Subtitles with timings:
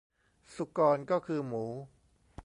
[0.55, 1.65] สุกรก็คือหมู